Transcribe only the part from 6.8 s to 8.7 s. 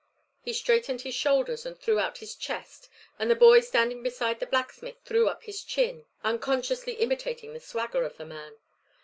imitating the swagger of the man.